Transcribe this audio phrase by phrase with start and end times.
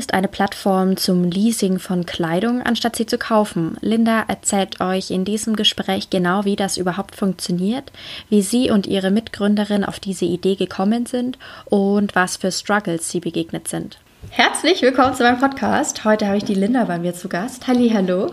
[0.00, 3.76] Ist eine Plattform zum Leasing von Kleidung, anstatt sie zu kaufen.
[3.82, 7.92] Linda erzählt euch in diesem Gespräch genau, wie das überhaupt funktioniert,
[8.30, 13.20] wie sie und ihre Mitgründerin auf diese Idee gekommen sind und was für Struggles sie
[13.20, 13.98] begegnet sind.
[14.30, 16.02] Herzlich willkommen zu meinem Podcast.
[16.06, 17.66] Heute habe ich die Linda bei mir zu Gast.
[17.66, 18.32] Halli, hallo.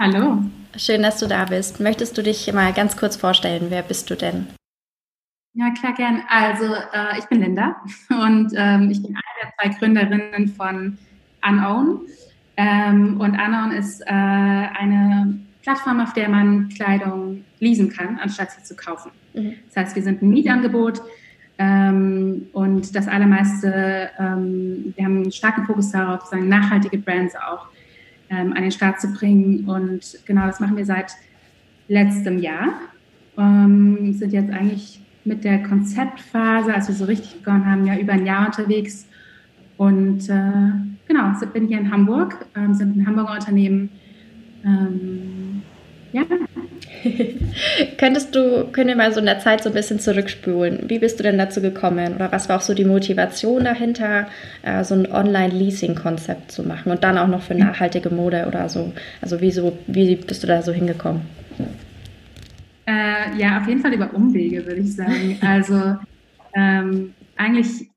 [0.00, 0.38] Hallo.
[0.76, 1.78] Schön, dass du da bist.
[1.78, 3.66] Möchtest du dich mal ganz kurz vorstellen?
[3.68, 4.48] Wer bist du denn?
[5.54, 6.22] Ja, klar, gern.
[6.28, 7.76] Also äh, ich bin Linda
[8.10, 10.98] und ähm, ich bin eine der zwei Gründerinnen von
[11.46, 12.00] Unown.
[12.56, 18.62] Ähm, und Unown ist äh, eine Plattform, auf der man Kleidung leasen kann, anstatt sie
[18.62, 19.10] zu kaufen.
[19.34, 19.54] Mhm.
[19.66, 21.02] Das heißt, wir sind ein Mietangebot
[21.58, 27.66] ähm, und das allermeiste, ähm, wir haben einen starken Fokus darauf, sagen, nachhaltige Brands auch
[28.30, 29.68] ähm, an den Start zu bringen.
[29.68, 31.12] Und genau das machen wir seit
[31.88, 32.72] letztem Jahr.
[33.36, 38.12] Ähm, sind jetzt eigentlich mit der Konzeptphase, als wir so richtig begonnen haben, ja über
[38.12, 39.06] ein Jahr unterwegs.
[39.76, 40.72] Und äh,
[41.06, 43.90] genau, bin hier in Hamburg, ähm, sind ein Hamburger Unternehmen.
[44.64, 45.62] Ähm,
[46.12, 46.22] ja.
[47.98, 50.84] Könntest du, können wir mal so in der Zeit so ein bisschen zurückspulen?
[50.88, 52.14] Wie bist du denn dazu gekommen?
[52.14, 54.26] Oder was war auch so die Motivation dahinter,
[54.62, 58.92] äh, so ein Online-Leasing-Konzept zu machen und dann auch noch für nachhaltige Mode oder so?
[59.20, 61.22] Also wieso, wie bist du da so hingekommen?
[62.90, 65.38] Äh, ja, auf jeden Fall über Umwege, würde ich sagen.
[65.42, 65.96] Also
[66.54, 67.88] ähm, eigentlich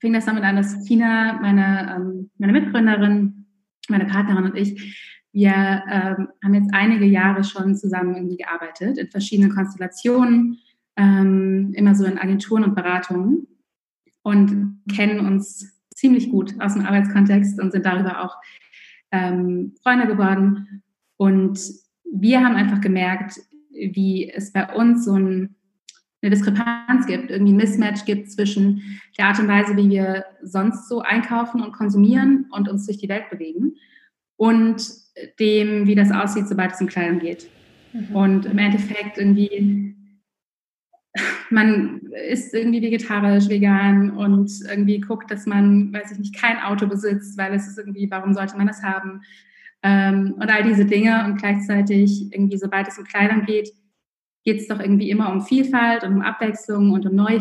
[0.00, 3.46] fing das damit an, dass Tina, meine, ähm, meine Mitgründerin,
[3.88, 9.10] meine Partnerin und ich, wir ähm, haben jetzt einige Jahre schon zusammen irgendwie gearbeitet, in
[9.10, 10.58] verschiedenen Konstellationen,
[10.96, 13.46] ähm, immer so in Agenturen und Beratungen
[14.22, 18.36] und kennen uns ziemlich gut aus dem Arbeitskontext und sind darüber auch
[19.12, 20.82] ähm, Freunde geworden.
[21.16, 21.60] Und
[22.10, 23.40] wir haben einfach gemerkt,
[23.92, 25.54] wie es bei uns so ein,
[26.22, 30.88] eine Diskrepanz gibt, irgendwie ein Mismatch gibt zwischen der Art und Weise, wie wir sonst
[30.88, 33.76] so einkaufen und konsumieren und uns durch die Welt bewegen
[34.36, 34.82] und
[35.38, 37.48] dem, wie das aussieht, sobald es um Kleidung geht.
[37.92, 38.16] Mhm.
[38.16, 39.94] Und im Endeffekt irgendwie,
[41.50, 46.86] man ist irgendwie vegetarisch, vegan und irgendwie guckt, dass man, weiß ich nicht, kein Auto
[46.86, 49.22] besitzt, weil es ist irgendwie, warum sollte man das haben?
[49.82, 51.24] Ähm, und all diese Dinge.
[51.24, 53.70] Und gleichzeitig irgendwie, sobald es um Kleidung geht,
[54.44, 57.40] geht es doch irgendwie immer um Vielfalt und um Abwechslung und um Neu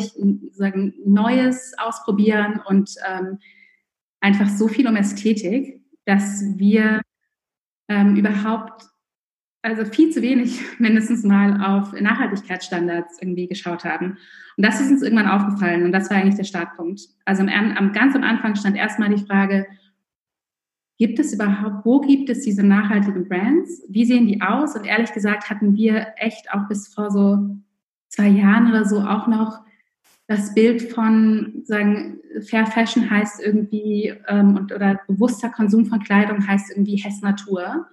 [0.54, 3.38] sagen, Neues ausprobieren und ähm,
[4.22, 7.02] einfach so viel um Ästhetik, dass wir
[7.88, 8.88] ähm, überhaupt
[9.62, 14.18] also viel zu wenig mindestens mal auf Nachhaltigkeitsstandards irgendwie geschaut haben.
[14.58, 17.02] Und das ist uns irgendwann aufgefallen und das war eigentlich der Startpunkt.
[17.26, 19.68] Also am, am, ganz am Anfang stand erstmal die Frage,
[20.98, 23.84] Gibt es überhaupt, wo gibt es diese nachhaltigen Brands?
[23.90, 24.76] Wie sehen die aus?
[24.76, 27.50] Und ehrlich gesagt hatten wir echt auch bis vor so
[28.08, 29.66] zwei Jahren oder so auch noch
[30.28, 36.48] das Bild von, sagen, Fair Fashion heißt irgendwie, ähm, und, oder bewusster Konsum von Kleidung
[36.48, 37.88] heißt irgendwie Hess Natur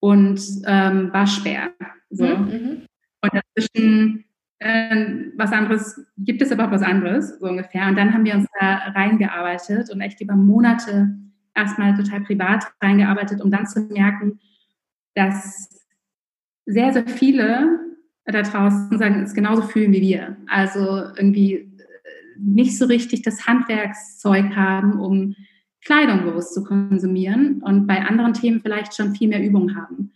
[0.00, 1.72] und ähm, Waschbär.
[2.10, 2.26] So.
[2.26, 2.82] Mhm, mhm.
[3.22, 4.24] Und dazwischen
[4.60, 5.06] äh,
[5.36, 7.88] was anderes, gibt es aber was anderes, so ungefähr.
[7.88, 11.16] Und dann haben wir uns da reingearbeitet und echt über Monate
[11.54, 14.40] erstmal total privat reingearbeitet, um dann zu merken,
[15.14, 15.68] dass
[16.66, 17.80] sehr, sehr viele
[18.24, 20.36] da draußen sagen, es genauso fühlen wie wir.
[20.48, 20.80] Also
[21.16, 21.68] irgendwie äh,
[22.38, 25.34] nicht so richtig das Handwerkszeug haben, um
[25.84, 30.12] Kleidung bewusst zu konsumieren und bei anderen Themen vielleicht schon viel mehr Übung haben.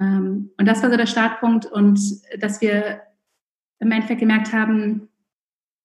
[0.00, 2.00] Ähm, und das war so der Startpunkt und
[2.40, 3.02] dass wir
[3.78, 5.08] im Endeffekt gemerkt haben,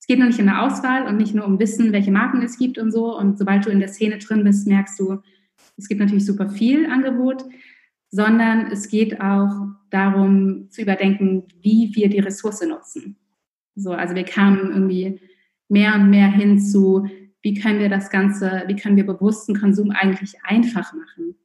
[0.01, 2.57] es geht nur nicht um eine Auswahl und nicht nur um Wissen, welche Marken es
[2.57, 3.15] gibt und so.
[3.15, 5.21] Und sobald du in der Szene drin bist, merkst du,
[5.77, 7.45] es gibt natürlich super viel Angebot,
[8.09, 13.15] sondern es geht auch darum zu überdenken, wie wir die Ressource nutzen.
[13.75, 15.21] So, also wir kamen irgendwie
[15.69, 17.07] mehr und mehr hin zu,
[17.43, 21.35] wie können wir das Ganze, wie können wir bewussten Konsum eigentlich einfach machen?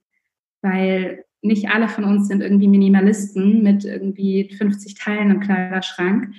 [0.63, 6.33] Weil nicht alle von uns sind irgendwie Minimalisten mit irgendwie 50 Teilen im Kleiderschrank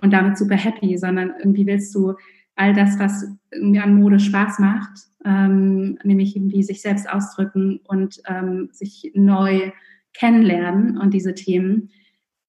[0.00, 2.14] und damit super happy, sondern irgendwie willst du
[2.56, 4.90] all das, was irgendwie an Mode Spaß macht,
[5.24, 9.70] ähm, nämlich irgendwie sich selbst ausdrücken und ähm, sich neu
[10.12, 11.90] kennenlernen und diese Themen,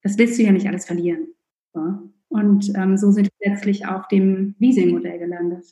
[0.02, 1.28] das willst du ja nicht alles verlieren.
[1.74, 2.12] So.
[2.30, 5.66] Und ähm, so sind wir letztlich auf dem Leasing-Modell gelandet.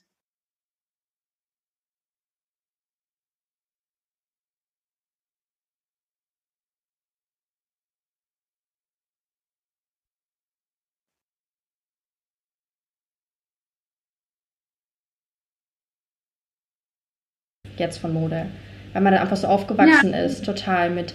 [17.79, 18.47] Jetzt von Mode.
[18.93, 20.19] Weil man dann einfach so aufgewachsen ja.
[20.19, 21.13] ist, total mit,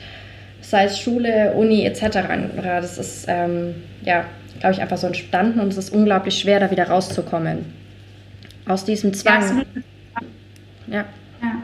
[0.60, 2.18] sei es Schule, Uni etc.
[2.62, 4.24] Das ist, ähm, ja,
[4.60, 7.72] glaube ich, einfach so entstanden und es ist unglaublich schwer, da wieder rauszukommen.
[8.66, 9.64] Aus diesem Zwang.
[10.86, 11.04] Ja.
[11.42, 11.62] Ja,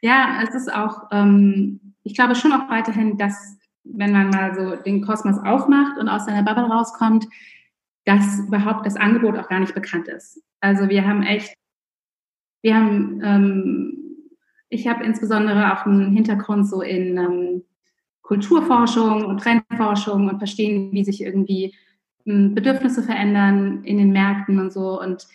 [0.00, 4.76] ja es ist auch, ähm, ich glaube schon auch weiterhin, dass wenn man mal so
[4.76, 7.26] den Kosmos aufmacht und aus seiner Bubble rauskommt,
[8.04, 10.42] dass überhaupt das Angebot auch gar nicht bekannt ist.
[10.60, 11.54] Also wir haben echt,
[12.62, 13.98] wir haben, ähm,
[14.68, 17.62] ich habe insbesondere auch einen Hintergrund so in ähm,
[18.22, 21.74] Kulturforschung und Trendforschung und verstehen, wie sich irgendwie
[22.26, 25.00] ähm, Bedürfnisse verändern in den Märkten und so.
[25.00, 25.26] Und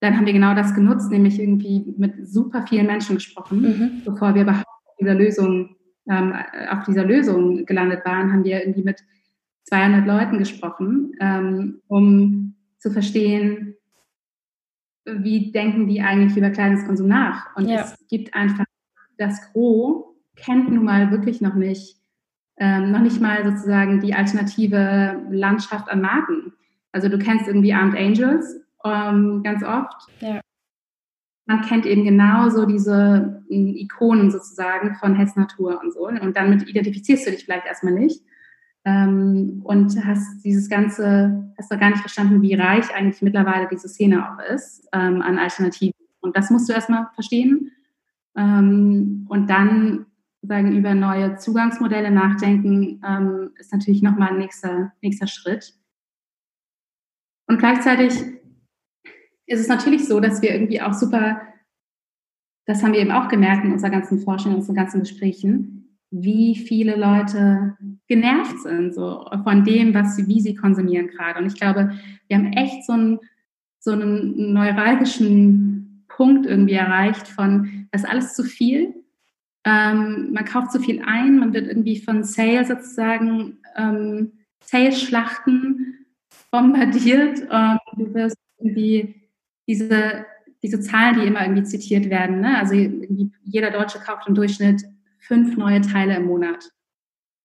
[0.00, 4.02] dann haben wir genau das genutzt, nämlich irgendwie mit super vielen Menschen gesprochen, mhm.
[4.04, 4.66] bevor wir überhaupt
[4.98, 5.76] dieser Lösung
[6.08, 6.34] ähm,
[6.70, 9.00] auf dieser Lösung gelandet waren, haben wir irgendwie mit
[9.64, 13.76] 200 Leuten gesprochen, ähm, um zu verstehen,
[15.18, 17.54] wie denken die eigentlich über Kleidungskonsum nach.
[17.56, 17.80] Und ja.
[17.80, 18.64] es gibt einfach,
[19.18, 20.04] das Gros
[20.36, 21.96] kennt nun mal wirklich noch nicht,
[22.56, 26.52] ähm, noch nicht mal sozusagen die alternative Landschaft an Marken.
[26.92, 30.08] Also du kennst irgendwie Armed Angels ähm, ganz oft.
[30.20, 30.40] Ja
[31.50, 36.06] man kennt eben genauso diese Ikonen sozusagen von Hetz Natur und so.
[36.06, 38.22] Und damit identifizierst du dich vielleicht erstmal nicht.
[38.84, 43.88] Ähm, und hast dieses ganze, hast du gar nicht verstanden, wie reich eigentlich mittlerweile diese
[43.88, 45.94] Szene auch ist ähm, an Alternativen.
[46.20, 47.72] Und das musst du erstmal verstehen.
[48.36, 50.06] Ähm, und dann
[50.42, 55.74] sagen, über neue Zugangsmodelle nachdenken, ähm, ist natürlich nochmal ein nächster, nächster Schritt.
[57.46, 58.12] Und gleichzeitig
[59.46, 61.42] ist es natürlich so, dass wir irgendwie auch super,
[62.66, 65.79] das haben wir eben auch gemerkt in unserer ganzen Forschung, in unseren ganzen Gesprächen,
[66.10, 67.76] wie viele Leute
[68.08, 71.38] genervt sind so von dem, was sie, wie sie konsumieren gerade.
[71.38, 71.92] Und ich glaube,
[72.26, 73.18] wir haben echt so einen,
[73.78, 78.94] so einen neuralgischen Punkt irgendwie erreicht von, das ist alles zu viel.
[79.64, 84.32] Ähm, man kauft zu viel ein, man wird irgendwie von Sales sozusagen, ähm,
[84.64, 86.06] Sales-Schlachten
[86.50, 87.42] bombardiert.
[87.50, 89.14] Ähm, du wirst irgendwie
[89.68, 90.26] diese,
[90.62, 92.40] diese Zahlen, die immer irgendwie zitiert werden.
[92.40, 92.58] Ne?
[92.58, 94.82] Also jeder Deutsche kauft im Durchschnitt
[95.20, 96.70] fünf neue Teile im Monat.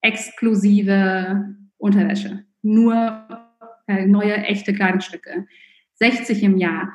[0.02, 2.46] Exklusive Unterwäsche.
[2.62, 3.28] Nur
[3.88, 5.46] äh, neue, echte Kleidungsstücke.
[5.96, 6.94] 60 im Jahr.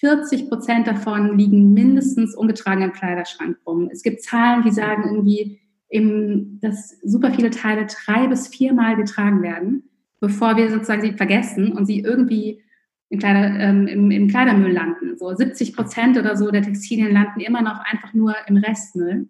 [0.00, 3.88] 40 Prozent davon liegen mindestens ungetragen im Kleiderschrank rum.
[3.90, 5.60] Es gibt Zahlen, die sagen irgendwie,
[5.90, 9.90] eben, dass super viele Teile drei bis viermal getragen werden,
[10.20, 12.62] bevor wir sozusagen sie vergessen und sie irgendwie
[13.08, 15.16] im, Kleider, ähm, im, im Kleidermüll landen.
[15.16, 19.28] So 70 Prozent oder so der Textilien landen immer noch einfach nur im Restmüll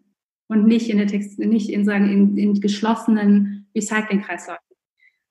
[0.49, 4.65] und nicht in der Text, nicht in, sagen, in, in geschlossenen Recyclingkreisläufen.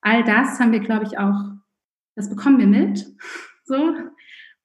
[0.01, 1.51] All das haben wir, glaube ich, auch,
[2.15, 3.05] das bekommen wir mit.
[3.69, 3.93] So.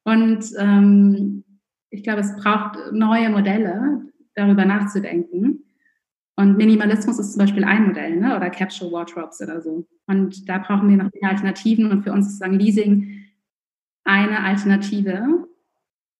[0.04, 1.42] Und ähm,
[1.90, 4.02] ich glaube, es braucht neue Modelle,
[4.36, 5.64] darüber nachzudenken.
[6.36, 8.36] Und Minimalismus ist zum Beispiel ein Modell, ne?
[8.36, 9.84] oder Capsule Wardrobes oder so.
[10.06, 11.90] Und da brauchen wir noch Alternativen.
[11.90, 13.24] Und für uns ist sagen Leasing
[14.04, 15.48] eine Alternative,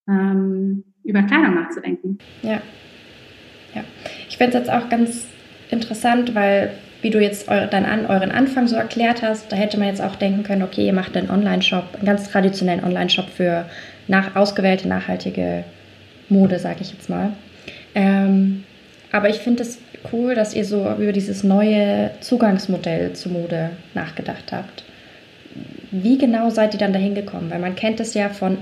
[0.09, 2.19] ähm, über Kleidung nachzudenken.
[2.43, 2.61] Ja.
[3.75, 3.83] Ja.
[4.29, 5.25] Ich finde es jetzt auch ganz
[5.71, 6.71] interessant, weil
[7.01, 10.15] wie du jetzt dann an, euren Anfang so erklärt hast, da hätte man jetzt auch
[10.15, 13.67] denken können, okay, ihr macht einen Online-Shop, einen ganz traditionellen Online-Shop für
[14.07, 15.65] nach, ausgewählte nachhaltige
[16.29, 17.33] Mode, sage ich jetzt mal.
[17.97, 18.63] Ähm,
[19.11, 19.79] aber ich finde es
[20.13, 24.85] cool, dass ihr so über dieses neue Zugangsmodell zur Mode nachgedacht habt
[25.93, 27.51] wie genau seid ihr dann dahin gekommen?
[27.51, 28.59] Weil man kennt es ja von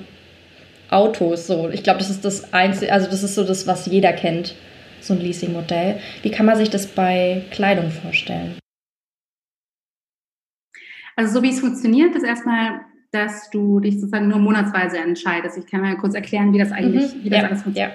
[0.90, 1.71] Autos so.
[1.71, 4.55] Ich glaube, das ist das einzige, also das ist so das, was jeder kennt,
[5.00, 6.00] so ein Leasing-Modell.
[6.23, 8.59] Wie kann man sich das bei Kleidung vorstellen?
[11.16, 12.80] Also so wie es funktioniert, ist erstmal,
[13.12, 15.59] dass du dich sozusagen nur monatsweise entscheidest.
[15.59, 17.92] Ich kann mal kurz erklären, wie das eigentlich, mhm, wie das ja, alles funktioniert.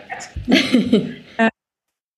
[0.47, 1.05] Ja.
[1.45, 1.49] Äh,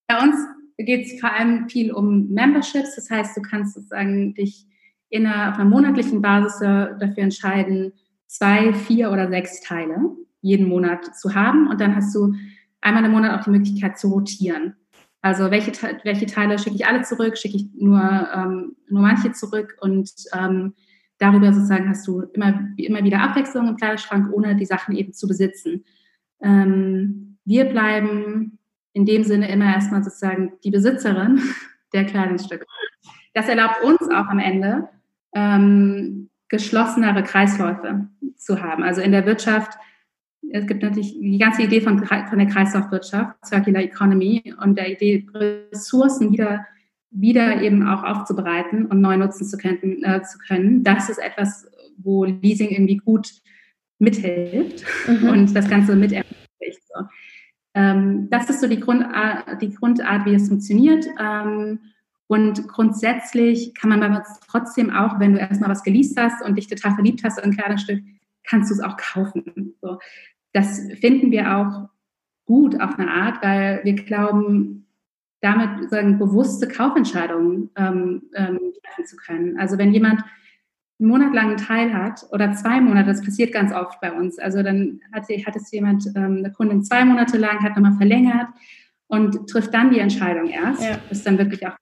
[0.06, 0.36] bei uns
[0.76, 2.94] geht es vor allem viel um Memberships.
[2.94, 4.66] Das heißt, du kannst sozusagen dich
[5.08, 7.92] in einer, auf einer monatlichen Basis dafür entscheiden,
[8.26, 9.96] zwei, vier oder sechs Teile
[10.40, 11.68] jeden Monat zu haben.
[11.68, 12.34] Und dann hast du
[12.80, 14.76] einmal im Monat auch die Möglichkeit zu rotieren.
[15.20, 15.72] Also welche,
[16.04, 18.00] welche Teile schicke ich alle zurück, schicke ich nur,
[18.34, 20.74] ähm, nur manche zurück und ähm,
[21.18, 25.26] darüber sozusagen hast du immer, immer wieder Abwechslung im Kleiderschrank, ohne die Sachen eben zu
[25.26, 25.84] besitzen.
[26.40, 28.58] Ähm, wir bleiben
[28.92, 31.40] in dem Sinne immer erstmal sozusagen die Besitzerin
[31.92, 32.66] der Kleidungsstücke.
[33.34, 34.88] Das erlaubt uns auch am Ende,
[35.34, 38.82] ähm, geschlossenere Kreisläufe zu haben.
[38.82, 39.78] Also in der Wirtschaft,
[40.52, 45.26] es gibt natürlich die ganze Idee von, von der Kreislaufwirtschaft, Circular Economy und der Idee,
[45.34, 46.66] Ressourcen wieder,
[47.10, 50.84] wieder eben auch aufzubereiten und neu nutzen zu können, äh, zu können.
[50.84, 51.66] Das ist etwas,
[51.98, 53.30] wo Leasing irgendwie gut
[53.98, 55.28] mithilft mhm.
[55.28, 56.82] und das Ganze mit ermöglicht.
[56.94, 57.04] So.
[57.74, 61.06] Ähm, das ist so die Grundart, die Grundart wie es funktioniert.
[61.20, 61.80] Ähm,
[62.26, 66.66] und grundsätzlich kann man aber trotzdem auch, wenn du erstmal was geleast hast und dich
[66.66, 68.02] total verliebt hast in ein Kleidungsstück,
[68.44, 69.74] kannst du es auch kaufen.
[69.80, 69.98] So.
[70.52, 71.88] Das finden wir auch
[72.46, 74.86] gut auf eine Art, weil wir glauben,
[75.40, 79.58] damit sagen, bewusste Kaufentscheidungen ähm, ähm, treffen zu können.
[79.58, 80.22] Also wenn jemand
[81.00, 84.38] einen Monat lang einen Teil hat oder zwei Monate, das passiert ganz oft bei uns.
[84.38, 88.48] Also dann hat, hat es jemand, ähm, eine Kundin zwei Monate lang, hat nochmal verlängert
[89.06, 90.82] und trifft dann die Entscheidung erst.
[90.82, 90.98] Ja.
[91.10, 91.76] ist dann wirklich auch.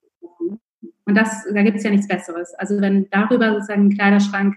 [1.08, 2.52] Und das, da gibt es ja nichts Besseres.
[2.54, 4.56] Also wenn darüber sozusagen ein Kleiderschrank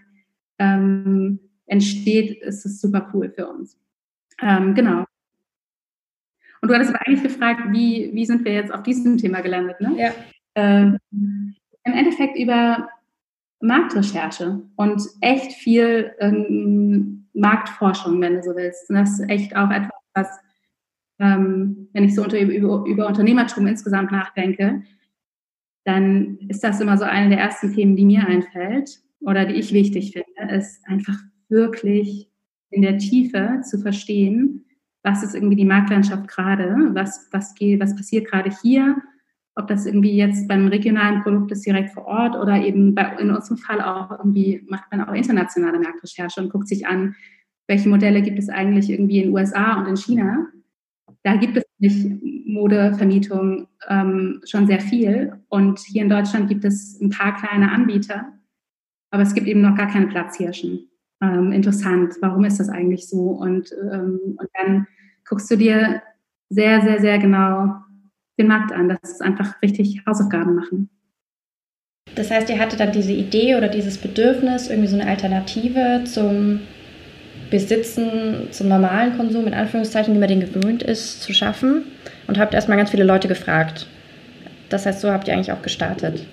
[0.58, 3.78] ähm, entsteht, ist es super cool für uns.
[4.42, 5.06] Ähm, genau.
[6.62, 9.80] Und du hattest aber eigentlich gefragt, wie, wie sind wir jetzt auf diesem Thema gelandet?
[9.80, 9.96] Ne?
[9.98, 10.12] Ja.
[10.56, 12.90] Ähm, Im Endeffekt über
[13.62, 18.90] Marktrecherche und echt viel ähm, Marktforschung, wenn du so willst.
[18.90, 20.40] Und das ist echt auch etwas, was,
[21.20, 24.84] ähm, wenn ich so unter, über, über Unternehmertum insgesamt nachdenke,
[25.86, 29.74] dann ist das immer so eine der ersten Themen, die mir einfällt oder die ich
[29.74, 31.18] wichtig finde, ist einfach
[31.50, 32.30] wirklich
[32.72, 34.66] in der Tiefe zu verstehen,
[35.04, 38.98] was ist irgendwie die Marktlandschaft gerade, was, was, was passiert gerade hier,
[39.56, 43.32] ob das irgendwie jetzt beim regionalen Produkt ist direkt vor Ort oder eben bei, in
[43.32, 47.16] unserem Fall auch irgendwie macht man auch internationale Marktrecherche und guckt sich an,
[47.68, 50.48] welche Modelle gibt es eigentlich irgendwie in den USA und in China.
[51.24, 52.08] Da gibt es nicht
[52.46, 58.34] Modevermietung ähm, schon sehr viel und hier in Deutschland gibt es ein paar kleine Anbieter,
[59.12, 60.90] aber es gibt eben noch gar keine Platzhirschen.
[61.22, 63.32] Ähm, interessant, warum ist das eigentlich so?
[63.32, 64.88] Und, ähm, und dann
[65.28, 66.02] guckst du dir
[66.50, 67.76] sehr, sehr, sehr genau
[68.38, 68.90] den Markt an.
[68.90, 70.90] Das ist einfach richtig Hausaufgaben machen.
[72.16, 76.62] Das heißt, ihr hattet dann diese Idee oder dieses Bedürfnis, irgendwie so eine Alternative zum
[77.52, 81.84] Besitzen, zum normalen Konsum, in Anführungszeichen, wie man den gewöhnt ist, zu schaffen
[82.28, 83.88] und habt erstmal ganz viele Leute gefragt.
[84.70, 86.26] Das heißt, so habt ihr eigentlich auch gestartet.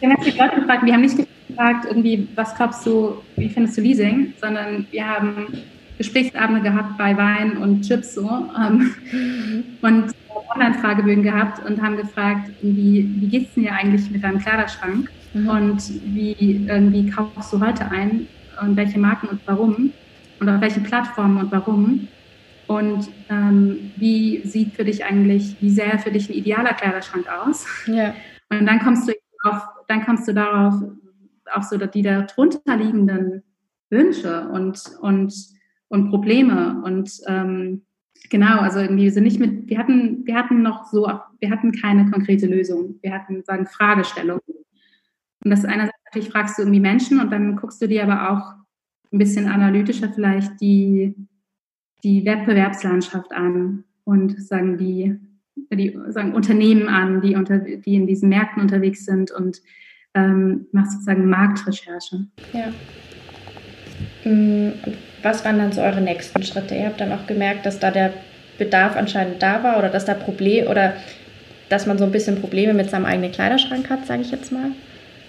[0.00, 1.39] Wir haben die Leute gefragt, wir haben nicht gefragt,
[1.84, 5.46] irgendwie, was glaubst du, wie findest du Leasing, sondern wir haben
[5.98, 8.94] Gesprächsabende gehabt bei Wein und Chips so ähm,
[9.82, 10.14] und
[10.54, 15.48] Online-Fragebögen gehabt und haben gefragt, wie, wie geht es dir eigentlich mit deinem Kleiderschrank mhm.
[15.48, 15.82] und
[16.14, 18.26] wie irgendwie kaufst du heute ein
[18.62, 19.92] und welche Marken und warum
[20.40, 22.08] und auf welche Plattformen und warum
[22.66, 27.66] und ähm, wie sieht für dich eigentlich, wie sehr für dich ein idealer Kleiderschrank aus?
[27.86, 28.14] Ja.
[28.48, 29.12] Und dann kommst du
[29.42, 30.74] auf, dann kommst du darauf,
[31.52, 33.42] auf so die darunter liegenden
[33.90, 35.34] Wünsche und, und,
[35.88, 37.82] und Probleme und ähm,
[38.30, 41.72] genau, also irgendwie wir sind nicht mit, wir hatten, wir hatten noch so, wir hatten
[41.72, 42.98] keine konkrete Lösung.
[43.02, 44.42] Wir hatten sagen Fragestellungen.
[45.42, 48.54] Und das einerseits natürlich fragst du irgendwie Menschen und dann guckst du dir aber auch
[49.12, 51.14] ein bisschen analytischer vielleicht die
[52.02, 55.18] die Wettbewerbslandschaft an und sagen die,
[55.72, 59.60] die sagen Unternehmen an, die, unter, die in diesen Märkten unterwegs sind und
[60.14, 62.26] ähm, machst sozusagen Marktrecherche.
[62.52, 64.30] Ja.
[64.30, 64.72] Mm,
[65.22, 66.74] was waren dann so eure nächsten Schritte?
[66.74, 68.12] Ihr habt dann auch gemerkt, dass da der
[68.58, 70.94] Bedarf anscheinend da war oder dass da Problem oder
[71.68, 74.70] dass man so ein bisschen Probleme mit seinem eigenen Kleiderschrank hat, sage ich jetzt mal.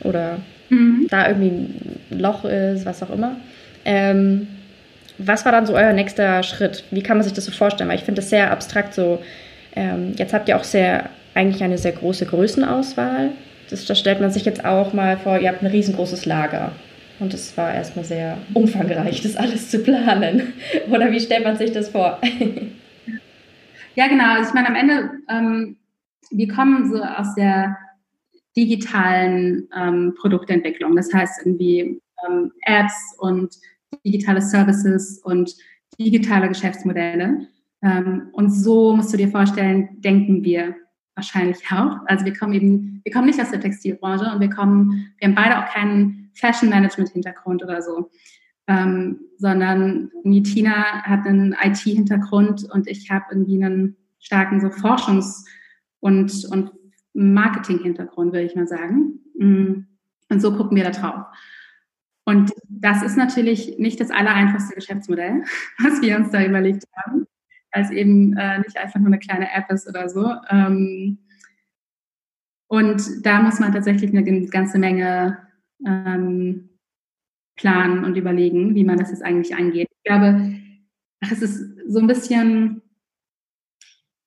[0.04, 1.08] Oder mhm.
[1.10, 3.38] da irgendwie ein Loch ist, was auch immer.
[3.86, 4.48] Ähm,
[5.18, 6.84] was war dann so euer nächster Schritt?
[6.90, 7.90] Wie kann man sich das so vorstellen?
[7.90, 9.22] Weil ich finde das sehr abstrakt so.
[9.76, 13.30] Ähm, jetzt habt ihr auch sehr, eigentlich eine sehr große Größenauswahl.
[13.72, 16.74] Das, das stellt man sich jetzt auch mal vor, ihr habt ein riesengroßes Lager.
[17.20, 20.54] Und es war erstmal sehr umfangreich, das alles zu planen.
[20.90, 22.20] Oder wie stellt man sich das vor?
[23.96, 24.34] ja, genau.
[24.36, 25.78] Also ich meine, am Ende, ähm,
[26.32, 27.78] wir kommen so aus der
[28.58, 30.96] digitalen ähm, Produktentwicklung.
[30.96, 33.56] Das heißt irgendwie ähm, Apps und
[34.06, 35.56] digitale Services und
[35.98, 37.48] digitale Geschäftsmodelle.
[37.84, 40.76] Ähm, und so musst du dir vorstellen, denken wir
[41.16, 41.98] wahrscheinlich auch.
[42.06, 45.36] Also wir kommen eben, wir kommen nicht aus der Textilbranche und wir kommen, wir haben
[45.36, 48.10] beide auch keinen Fashion Management Hintergrund oder so,
[48.68, 55.46] ähm, sondern Tina hat einen IT-Hintergrund und ich habe irgendwie einen starken so Forschungs-
[56.00, 56.72] und, und
[57.14, 59.20] Marketing-Hintergrund, würde ich mal sagen.
[59.38, 59.88] Mm.
[60.30, 61.26] Und so gucken wir da drauf.
[62.24, 65.44] Und das ist natürlich nicht das allereinfachste Geschäftsmodell,
[65.80, 67.28] was wir uns da überlegt haben,
[67.74, 70.34] weil es eben äh, nicht einfach nur eine kleine App ist oder so.
[70.50, 71.20] Ähm,
[72.68, 75.38] und da muss man tatsächlich eine ganze Menge
[75.86, 76.70] ähm,
[77.58, 79.90] planen und überlegen, wie man das jetzt eigentlich angeht.
[79.92, 80.54] Ich glaube,
[81.20, 82.82] es ist so ein bisschen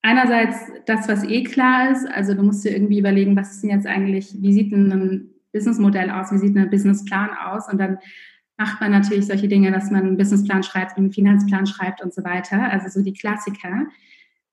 [0.02, 2.06] einerseits das, was eh klar ist.
[2.06, 5.30] Also du musst dir irgendwie überlegen, was ist denn jetzt eigentlich, wie sieht denn ein
[5.52, 7.98] Businessmodell aus, wie sieht ein Businessplan aus und dann
[8.56, 12.22] macht man natürlich solche Dinge, dass man einen Businessplan schreibt, einen Finanzplan schreibt und so
[12.24, 12.70] weiter.
[12.70, 13.86] Also so die Klassiker.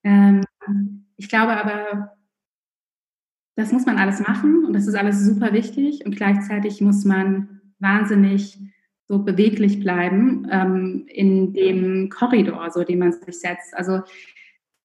[0.03, 0.43] Ähm,
[1.17, 2.17] ich glaube aber,
[3.55, 7.61] das muss man alles machen und das ist alles super wichtig und gleichzeitig muss man
[7.79, 8.59] wahnsinnig
[9.07, 13.75] so beweglich bleiben ähm, in dem Korridor, so den man sich setzt.
[13.75, 14.01] Also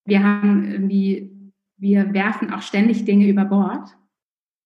[0.04, 3.96] wir haben irgendwie, wir werfen auch ständig Dinge über Bord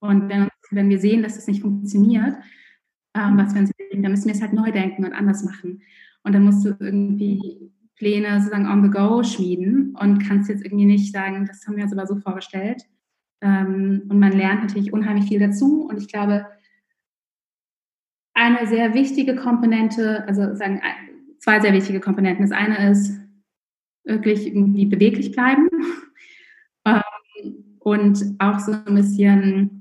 [0.01, 2.35] und wenn, wenn wir sehen, dass das nicht funktioniert,
[3.15, 5.83] ähm, was wir uns denken, dann müssen wir es halt neu denken und anders machen.
[6.23, 10.87] Und dann musst du irgendwie Pläne sozusagen on the go schmieden und kannst jetzt irgendwie
[10.87, 12.83] nicht sagen, das haben wir uns aber so vorgestellt.
[13.43, 15.87] Ähm, und man lernt natürlich unheimlich viel dazu.
[15.89, 16.47] Und ich glaube,
[18.35, 20.81] eine sehr wichtige Komponente, also sagen
[21.39, 22.49] zwei sehr wichtige Komponenten.
[22.49, 23.19] Das eine ist
[24.05, 25.69] wirklich irgendwie beweglich bleiben
[26.85, 27.03] ähm,
[27.81, 29.80] und auch so ein bisschen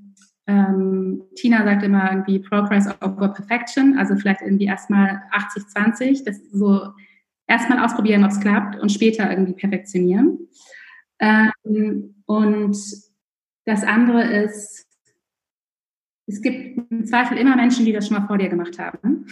[0.49, 6.87] ähm, Tina sagt immer irgendwie Progress over Perfection, also vielleicht irgendwie erstmal 80-20, das so
[7.47, 10.39] erstmal ausprobieren, ob es klappt und später irgendwie perfektionieren.
[11.19, 12.77] Ähm, und
[13.65, 14.87] das andere ist,
[16.25, 19.27] es gibt im Zweifel immer Menschen, die das schon mal vor dir gemacht haben.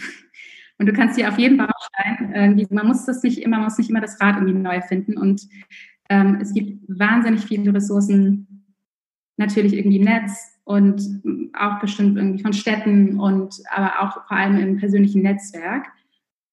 [0.78, 3.78] Und du kannst dir auf jeden Baustein, irgendwie, man muss das nicht immer, man muss
[3.78, 5.18] nicht immer das Rad irgendwie neu finden.
[5.18, 5.42] Und
[6.08, 8.46] ähm, es gibt wahnsinnig viele Ressourcen,
[9.38, 11.22] natürlich irgendwie im Netz, und
[11.54, 15.86] auch bestimmt irgendwie von Städten und aber auch vor allem im persönlichen Netzwerk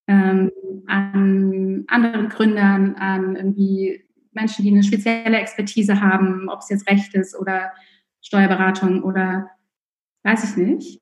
[0.08, 0.52] ähm,
[0.88, 7.14] an anderen Gründern, an irgendwie Menschen, die eine spezielle Expertise haben, ob es jetzt Recht
[7.14, 7.74] ist oder
[8.22, 9.50] Steuerberatung oder
[10.24, 11.02] weiß ich nicht.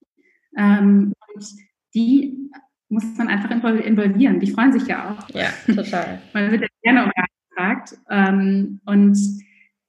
[0.58, 1.46] Ähm, und
[1.94, 2.50] die
[2.90, 4.40] muss man einfach involvieren.
[4.40, 5.30] Die freuen sich ja auch.
[5.36, 6.20] Ja, total.
[6.34, 7.12] man wird ja gerne
[7.50, 7.96] gefragt.
[8.10, 9.18] Ähm, und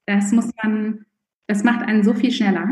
[0.04, 1.06] das muss man,
[1.46, 2.68] das macht einen so viel schneller.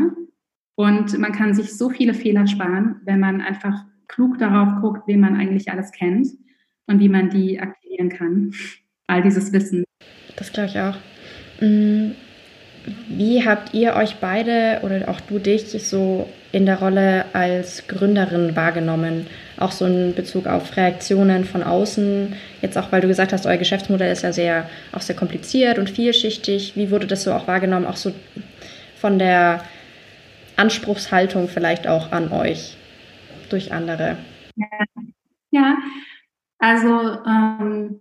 [0.75, 5.19] Und man kann sich so viele Fehler sparen, wenn man einfach klug darauf guckt, wen
[5.19, 6.27] man eigentlich alles kennt
[6.87, 8.51] und wie man die aktivieren kann.
[9.07, 9.83] All dieses Wissen.
[10.35, 10.97] Das glaube ich auch.
[11.61, 12.11] Mm,
[13.07, 18.55] wie habt ihr euch beide oder auch du dich so in der Rolle als Gründerin
[18.55, 19.27] wahrgenommen?
[19.57, 22.33] Auch so in Bezug auf Reaktionen von außen.
[22.61, 25.89] Jetzt auch, weil du gesagt hast, euer Geschäftsmodell ist ja sehr, auch sehr kompliziert und
[25.89, 26.73] vielschichtig.
[26.75, 27.85] Wie wurde das so auch wahrgenommen?
[27.85, 28.11] Auch so
[29.03, 29.65] von der
[30.55, 32.77] Anspruchshaltung vielleicht auch an euch
[33.49, 34.17] durch andere?
[34.55, 34.67] Ja,
[35.51, 35.77] ja.
[36.57, 37.99] also ähm,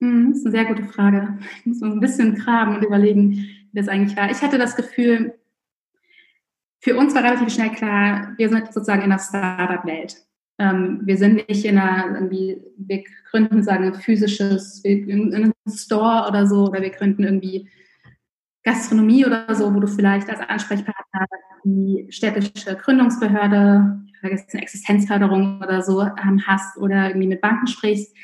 [0.00, 1.38] hm, das ist eine sehr gute Frage.
[1.60, 4.28] Ich muss ein bisschen graben und überlegen, wie das eigentlich war.
[4.28, 5.38] Ich hatte das Gefühl,
[6.80, 10.16] für uns war relativ schnell klar, wir sind sozusagen in der Startup-Welt.
[10.58, 16.48] Ähm, wir sind nicht in einer, irgendwie, wir gründen sagen physisches, in einem Store oder
[16.48, 17.68] so, oder wir gründen irgendwie
[18.64, 21.26] Gastronomie oder so, wo du vielleicht als Ansprechpartner
[21.64, 28.14] die städtische Gründungsbehörde, vergessen Existenzförderung oder so ähm, hast oder irgendwie mit Banken sprichst.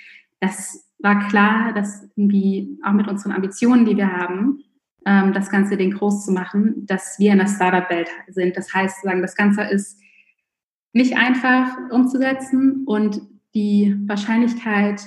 [0.40, 4.62] Das war klar, dass irgendwie auch mit unseren Ambitionen, die wir haben,
[5.07, 8.57] ähm, das ganze Ding groß zu machen, dass wir in der Startup-Welt sind.
[8.57, 10.01] Das heißt, sagen, das Ganze ist
[10.92, 13.20] nicht einfach umzusetzen und
[13.55, 15.03] die Wahrscheinlichkeit,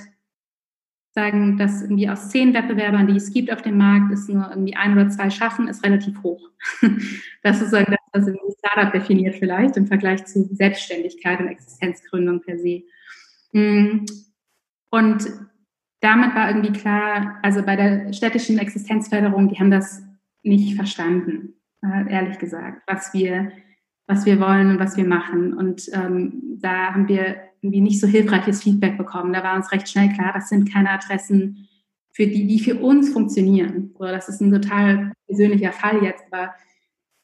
[1.14, 4.74] sagen, dass irgendwie aus zehn Wettbewerbern, die es gibt auf dem Markt, es nur irgendwie
[4.74, 6.48] ein oder zwei schaffen, ist relativ hoch.
[7.44, 12.40] Das ist sagen, das, was ein Startup definiert vielleicht im Vergleich zu Selbstständigkeit und Existenzgründung
[12.40, 12.84] per se.
[13.52, 14.04] Mm.
[14.90, 15.26] Und
[16.00, 20.04] damit war irgendwie klar, also bei der städtischen Existenzförderung, die haben das
[20.44, 23.50] nicht verstanden, äh, ehrlich gesagt, was wir,
[24.06, 25.52] was wir wollen und was wir machen.
[25.52, 29.32] Und ähm, da haben wir irgendwie nicht so hilfreiches Feedback bekommen.
[29.32, 31.68] Da war uns recht schnell klar, das sind keine Adressen,
[32.12, 33.94] für die, die für uns funktionieren.
[33.98, 36.54] So, das ist ein total persönlicher Fall jetzt, aber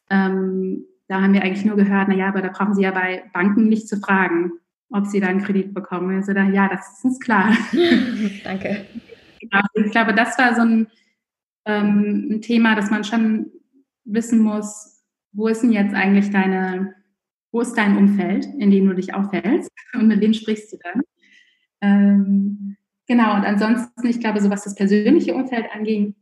[0.09, 3.23] ähm, da haben wir eigentlich nur gehört, na ja, aber da brauchen Sie ja bei
[3.33, 4.53] Banken nicht zu fragen,
[4.89, 6.15] ob Sie da einen Kredit bekommen.
[6.15, 7.55] Also da, ja, das ist uns klar.
[8.43, 8.85] Danke.
[9.39, 10.87] Genau, ich glaube, das war so ein,
[11.65, 13.51] ähm, ein Thema, dass man schon
[14.05, 16.95] wissen muss, wo ist denn jetzt eigentlich deine,
[17.51, 21.01] wo ist dein Umfeld, in dem du dich aufhältst und mit wem sprichst du dann?
[21.81, 26.15] Ähm, genau, und ansonsten, ich glaube, so was das persönliche Umfeld anging,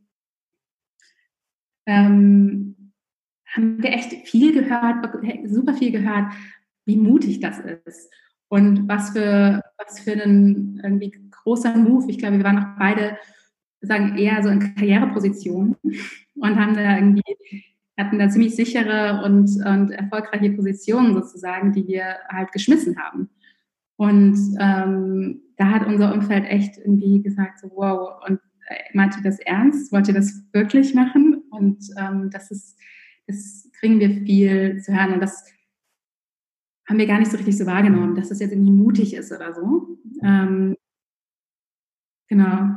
[1.86, 2.92] ähm,
[3.46, 5.06] haben wir echt viel gehört,
[5.46, 6.32] super viel gehört,
[6.84, 8.12] wie mutig das ist
[8.48, 12.10] und was für, was für ein irgendwie großer Move.
[12.10, 13.16] Ich glaube, wir waren auch beide,
[13.80, 15.76] sagen eher so in Karrierepositionen
[16.34, 17.22] und haben da irgendwie
[17.98, 23.28] hatten da ziemlich sichere und, und erfolgreiche Positionen sozusagen, die wir halt geschmissen haben.
[23.96, 29.22] Und ähm, da hat unser Umfeld echt irgendwie gesagt, so wow, und äh, meint ihr
[29.22, 29.92] das ernst?
[29.92, 31.42] Wollt ihr das wirklich machen?
[31.50, 32.78] Und ähm, das ist,
[33.26, 35.14] das kriegen wir viel zu hören.
[35.14, 35.44] Und das
[36.88, 39.52] haben wir gar nicht so richtig so wahrgenommen, dass das jetzt irgendwie mutig ist oder
[39.52, 39.98] so.
[40.22, 40.76] Ähm,
[42.28, 42.68] genau.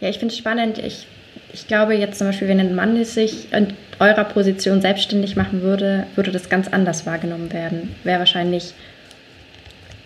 [0.00, 0.78] Ja, ich finde es spannend.
[0.78, 1.06] Ich,
[1.54, 3.68] ich glaube jetzt zum Beispiel, wenn ein Mann sich in
[4.00, 7.94] eurer Position selbstständig machen würde, würde das ganz anders wahrgenommen werden.
[8.02, 8.74] Wäre wahrscheinlich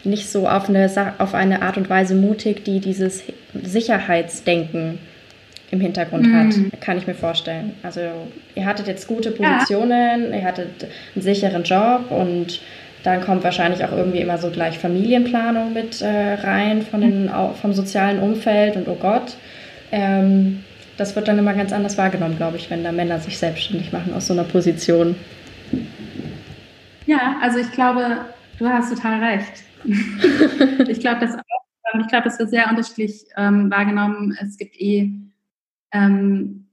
[0.05, 4.99] nicht so auf eine, auf eine Art und Weise mutig, die dieses Sicherheitsdenken
[5.71, 6.35] im Hintergrund mhm.
[6.35, 7.73] hat, kann ich mir vorstellen.
[7.83, 8.01] Also
[8.55, 10.39] ihr hattet jetzt gute Positionen, ja.
[10.39, 12.61] ihr hattet einen sicheren Job und
[13.05, 17.31] dann kommt wahrscheinlich auch irgendwie immer so gleich Familienplanung mit äh, rein von den,
[17.61, 19.37] vom sozialen Umfeld und oh Gott.
[19.91, 20.63] Ähm,
[20.99, 24.13] das wird dann immer ganz anders wahrgenommen, glaube ich, wenn da Männer sich selbstständig machen
[24.13, 25.17] aus so einer Position.
[27.07, 28.27] Ja, also ich glaube,
[28.59, 29.63] du hast total recht.
[30.89, 31.37] ich glaube, das,
[32.01, 34.37] ich das wird sehr unterschiedlich ähm, wahrgenommen.
[34.43, 35.11] Es gibt eh,
[35.93, 36.67] ähm,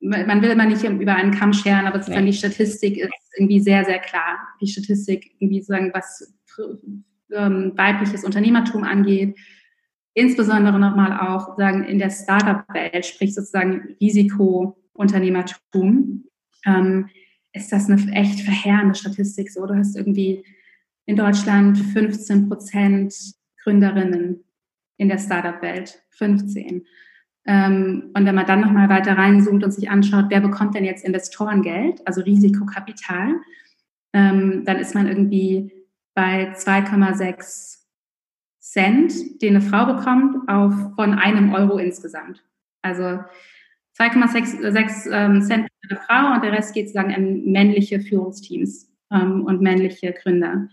[0.00, 2.30] man will immer nicht über einen Kamm scheren, aber sozusagen nee.
[2.30, 4.38] die Statistik ist irgendwie sehr, sehr klar.
[4.60, 6.34] Die Statistik, irgendwie sagen, was
[7.32, 9.36] ähm, weibliches Unternehmertum angeht,
[10.16, 16.24] insbesondere nochmal auch sagen in der Startup-Welt, sprich sozusagen Risikounternehmertum,
[16.64, 17.10] ähm,
[17.52, 19.50] ist das eine echt verheerende Statistik.
[19.50, 20.42] So, du hast irgendwie
[21.04, 23.14] in Deutschland 15 Prozent
[23.62, 24.42] Gründerinnen
[24.96, 26.86] in der Startup-Welt, 15.
[27.44, 31.04] Ähm, und wenn man dann nochmal weiter reinzoomt und sich anschaut, wer bekommt denn jetzt
[31.04, 33.34] Investorengeld, also Risikokapital,
[34.14, 35.72] ähm, dann ist man irgendwie
[36.14, 37.85] bei 2,6
[38.76, 42.44] Cent, den eine Frau bekommt, auf von einem Euro insgesamt.
[42.82, 43.02] Also
[43.98, 49.62] 2,6 ähm, Cent für eine Frau und der Rest geht sozusagen an männliche Führungsteams und
[49.62, 50.68] männliche Gründer.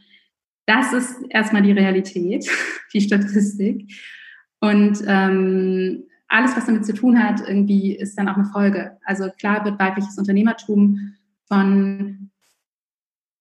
[0.65, 2.49] Das ist erstmal die Realität,
[2.93, 3.89] die Statistik.
[4.59, 8.97] Und ähm, alles, was damit zu tun hat, irgendwie ist dann auch eine Folge.
[9.05, 11.13] Also klar wird weibliches Unternehmertum
[11.47, 12.31] von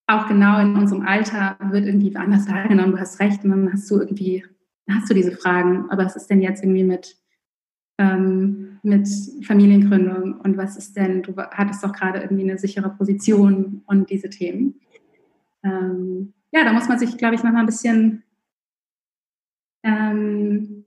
[0.06, 2.92] auch genau in unserem Alter wird irgendwie anders wahrgenommen.
[2.92, 4.44] Du hast recht, und dann hast du irgendwie,
[4.94, 5.90] hast du diese Fragen.
[5.90, 7.16] Aber was ist denn jetzt irgendwie mit,
[7.98, 9.08] ähm, mit
[9.46, 14.30] Familiengründung und was ist denn, du hattest doch gerade irgendwie eine sichere Position und diese
[14.30, 14.80] Themen.
[15.64, 18.24] Ähm, ja, da muss man sich, glaube ich, noch mal ein bisschen
[19.84, 20.84] ähm,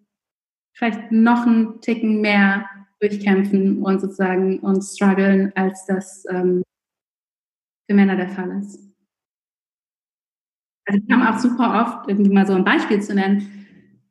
[0.74, 6.64] vielleicht noch einen Ticken mehr durchkämpfen und sozusagen und strugglen, als das ähm,
[7.88, 8.80] für Männer der Fall ist.
[10.88, 13.65] Also wir haben auch super oft, irgendwie mal so ein Beispiel zu nennen,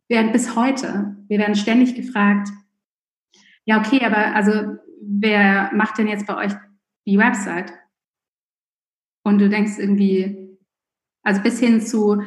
[0.09, 2.49] werden bis heute, wir werden ständig gefragt,
[3.65, 6.53] ja, okay, aber also wer macht denn jetzt bei euch
[7.07, 7.73] die Website?
[9.23, 10.59] Und du denkst irgendwie,
[11.23, 12.23] also bis hin zu,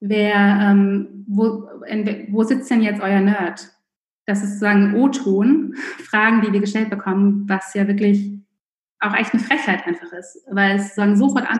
[0.00, 3.70] wer, ähm, wo, in, wo sitzt denn jetzt euer Nerd?
[4.26, 5.74] Das ist sozusagen O-Ton,
[6.10, 8.32] Fragen, die wir gestellt bekommen, was ja wirklich
[9.00, 11.58] auch echt eine Frechheit einfach ist, weil es sagen sofort an,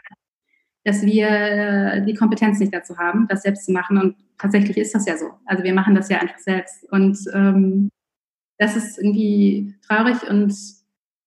[0.88, 3.98] dass wir äh, die Kompetenz nicht dazu haben, das selbst zu machen.
[3.98, 5.26] Und tatsächlich ist das ja so.
[5.44, 6.90] Also wir machen das ja einfach selbst.
[6.90, 7.90] Und ähm,
[8.56, 10.54] das ist irgendwie traurig und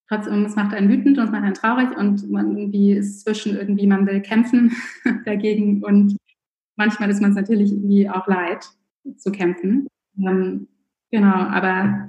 [0.08, 3.56] trotzdem, es macht einen wütend und es macht einen traurig und man irgendwie ist zwischen
[3.56, 4.72] irgendwie, man will kämpfen
[5.24, 6.16] dagegen und
[6.76, 8.66] manchmal ist man es natürlich irgendwie auch leid
[9.16, 9.86] zu kämpfen.
[10.18, 10.66] Ähm,
[11.12, 12.08] genau, aber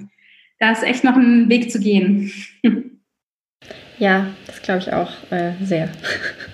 [0.58, 2.32] da ist echt noch ein Weg zu gehen.
[3.96, 5.88] Ja, das glaube ich auch äh, sehr.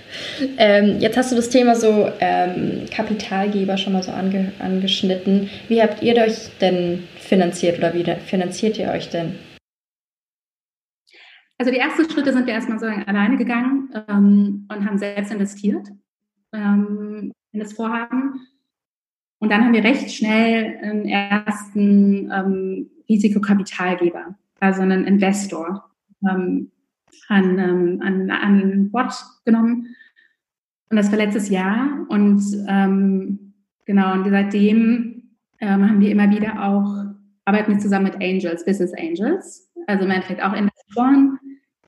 [0.58, 5.50] ähm, jetzt hast du das Thema so ähm, Kapitalgeber schon mal so ange angeschnitten.
[5.68, 9.36] Wie habt ihr euch denn finanziert oder wie finanziert ihr euch denn?
[11.58, 15.88] Also die ersten Schritte sind wir erstmal so alleine gegangen ähm, und haben selbst investiert
[16.52, 18.46] ähm, in das Vorhaben.
[19.40, 25.90] Und dann haben wir recht schnell einen ersten ähm, Risikokapitalgeber, also einen Investor,
[26.28, 26.70] ähm,
[27.28, 29.12] an, an, an Bord
[29.44, 29.94] genommen.
[30.90, 32.07] Und das war letztes Jahr.
[32.09, 33.55] Und ähm,
[33.87, 35.20] genau, und seitdem
[35.61, 37.05] ähm, haben wir immer wieder auch,
[37.44, 41.38] arbeiten wir zusammen mit Angels, Business Angels, also im Endeffekt auch Investoren,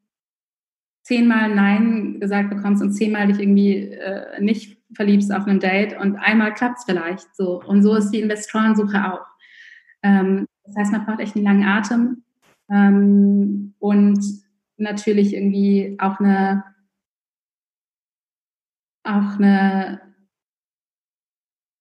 [1.03, 6.15] zehnmal Nein gesagt bekommst und zehnmal dich irgendwie äh, nicht verliebst auf einem Date und
[6.15, 7.61] einmal klappt es vielleicht so.
[7.63, 9.25] Und so ist die Investorensuche auch.
[10.03, 12.23] Ähm, das heißt, man braucht echt einen langen Atem
[12.69, 14.19] ähm, und
[14.77, 16.63] natürlich irgendwie auch eine
[19.07, 20.01] auch eine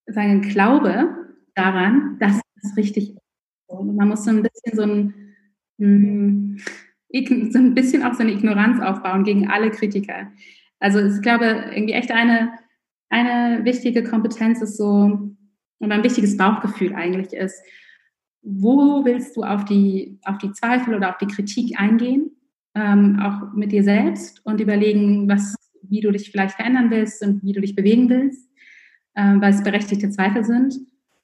[0.06, 1.08] sagen, Glaube
[1.54, 3.20] daran, dass es richtig ist.
[3.68, 5.14] Man muss so ein bisschen so ein,
[5.78, 6.58] hm,
[7.50, 10.30] so ein bisschen auch so eine Ignoranz aufbauen gegen alle Kritiker.
[10.78, 12.52] Also ich glaube, irgendwie echt eine,
[13.08, 15.30] eine wichtige Kompetenz ist so,
[15.80, 17.62] oder ein wichtiges Bauchgefühl eigentlich ist,
[18.42, 22.30] wo willst du auf die, auf die Zweifel oder auf die Kritik eingehen,
[22.74, 25.56] ähm, auch mit dir selbst und überlegen, was,
[25.90, 28.48] wie du dich vielleicht verändern willst und wie du dich bewegen willst,
[29.14, 30.74] äh, weil es berechtigte Zweifel sind.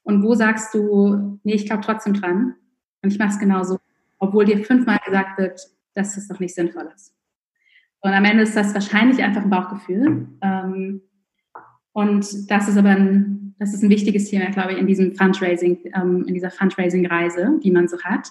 [0.03, 2.55] Und wo sagst du, nee, ich glaube trotzdem dran
[3.01, 3.79] und ich mache es genauso,
[4.19, 5.61] obwohl dir fünfmal gesagt wird,
[5.93, 7.15] dass es doch nicht sinnvoll ist.
[8.01, 10.27] Und am Ende ist das wahrscheinlich einfach ein Bauchgefühl.
[10.41, 11.01] Ähm,
[11.93, 15.79] und das ist aber ein, das ist ein wichtiges Thema, glaube ich, in diesem Fundraising,
[15.95, 18.27] ähm, in dieser Fundraising-Reise, die man so hat.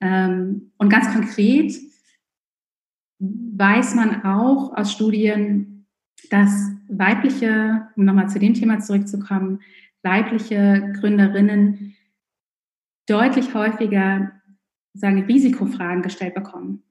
[0.00, 1.72] Ähm, und ganz konkret
[3.20, 5.86] weiß man auch aus Studien,
[6.30, 6.50] dass
[6.88, 9.60] weibliche, um nochmal zu dem Thema zurückzukommen,
[10.02, 11.94] weibliche Gründerinnen
[13.06, 14.32] deutlich häufiger
[14.94, 16.82] sagen, Risikofragen gestellt bekommen.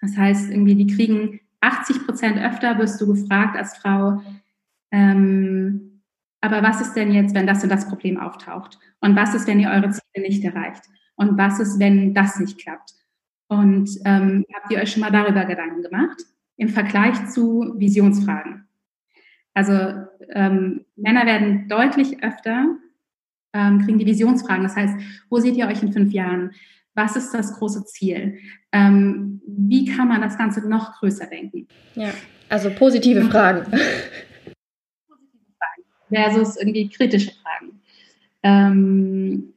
[0.00, 4.22] Das heißt, irgendwie, die kriegen 80 Prozent öfter, wirst du gefragt als Frau,
[4.90, 6.02] ähm,
[6.40, 8.78] aber was ist denn jetzt, wenn das und das Problem auftaucht?
[9.00, 10.82] Und was ist, wenn ihr eure Ziele nicht erreicht?
[11.14, 12.94] Und was ist, wenn das nicht klappt?
[13.52, 16.22] Und ähm, habt ihr euch schon mal darüber Gedanken gemacht?
[16.56, 18.66] Im Vergleich zu Visionsfragen.
[19.52, 19.74] Also
[20.30, 22.76] ähm, Männer werden deutlich öfter,
[23.52, 24.62] ähm, kriegen die Visionsfragen.
[24.62, 24.94] Das heißt,
[25.28, 26.52] wo seht ihr euch in fünf Jahren?
[26.94, 28.38] Was ist das große Ziel?
[28.72, 31.68] Ähm, wie kann man das Ganze noch größer denken?
[31.94, 32.12] Ja,
[32.48, 33.64] also positive Fragen.
[35.08, 37.82] Positive Fragen versus irgendwie kritische Fragen.
[38.42, 39.52] Ähm,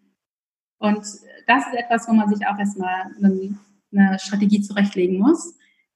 [0.79, 0.97] und
[1.47, 3.55] das ist etwas, wo man sich auch erstmal eine,
[3.97, 5.55] eine Strategie zurechtlegen muss,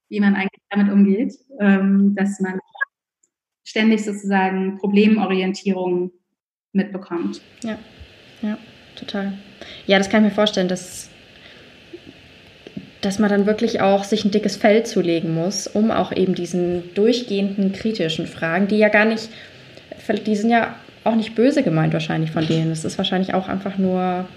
[0.10, 2.60] wie man eigentlich damit umgeht, ähm, dass man
[3.64, 6.12] ständig sozusagen Problemorientierung
[6.74, 7.42] mitbekommt.
[7.64, 7.78] Ja,
[8.42, 8.58] ja,
[8.96, 9.34] total.
[9.86, 11.10] Ja, das kann ich mir vorstellen, dass,
[13.02, 16.94] dass man dann wirklich auch sich ein dickes Fell zulegen muss, um auch eben diesen
[16.96, 19.30] durchgehenden kritischen Fragen, die ja gar nicht,
[20.26, 22.72] die sind ja auch nicht böse gemeint wahrscheinlich von denen.
[22.72, 24.28] Es ist wahrscheinlich auch einfach nur,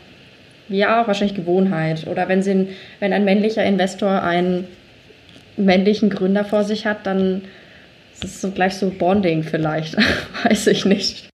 [0.68, 2.06] ja, wahrscheinlich Gewohnheit.
[2.06, 2.68] Oder wenn, sie,
[3.00, 4.66] wenn ein männlicher Investor einen
[5.56, 7.42] männlichen Gründer vor sich hat, dann
[8.22, 9.96] ist so gleich so Bonding vielleicht,
[10.44, 11.30] weiß ich nicht.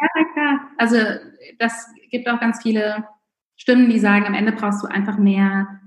[0.00, 0.60] Ja, klar.
[0.78, 0.96] Also
[1.58, 3.04] das gibt auch ganz viele
[3.56, 5.80] Stimmen, die sagen, am Ende brauchst du einfach mehr,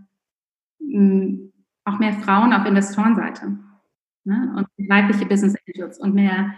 [0.80, 1.50] mm,
[1.84, 3.58] auch mehr Frauen auf Investorenseite
[4.24, 4.54] ne?
[4.56, 6.54] und weibliche Business Angels und mehr,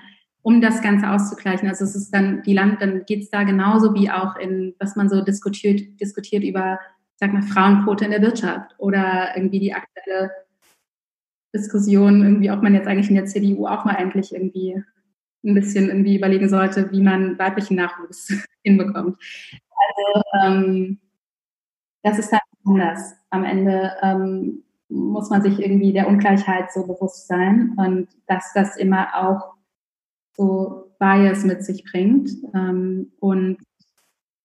[0.48, 1.68] um das Ganze auszugleichen.
[1.68, 4.96] Also es ist dann, die Land, dann geht es da genauso wie auch in, was
[4.96, 6.80] man so diskutiert, diskutiert über,
[7.18, 10.32] sag mal, Frauenquote in der Wirtschaft oder irgendwie die aktuelle
[11.54, 14.82] Diskussion, irgendwie, ob man jetzt eigentlich in der CDU auch mal eigentlich irgendwie
[15.46, 18.30] ein bisschen irgendwie überlegen sollte, wie man weiblichen Nachwuchs
[18.64, 19.18] hinbekommt.
[19.90, 21.00] Also ähm,
[22.04, 23.18] das ist dann anders.
[23.32, 28.78] Am Ende ähm, muss man sich irgendwie der Ungleichheit so bewusst sein und dass das
[28.78, 29.57] immer auch
[30.38, 33.58] so Bias mit sich bringt ähm, und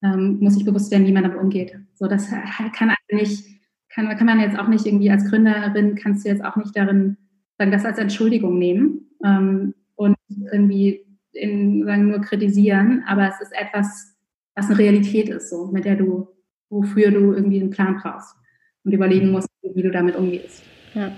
[0.03, 1.79] ähm, muss sich bewusst werden, wie man damit umgeht.
[1.95, 3.53] So, das kann eigentlich
[3.95, 7.17] kann, kann man jetzt auch nicht irgendwie als Gründerin, kannst du jetzt auch nicht darin
[7.59, 10.17] sagen, das als Entschuldigung nehmen ähm, und
[10.51, 14.17] irgendwie in, sagen, nur kritisieren, aber es ist etwas,
[14.55, 16.29] was eine Realität ist, so, mit der du,
[16.71, 18.35] wofür du irgendwie einen Plan brauchst
[18.85, 20.63] und überlegen musst, wie du damit umgehst.
[20.95, 21.13] Ja.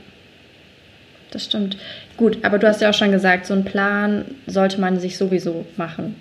[1.35, 1.77] Das stimmt.
[2.17, 5.67] Gut, aber du hast ja auch schon gesagt, so einen Plan sollte man sich sowieso
[5.77, 6.15] machen.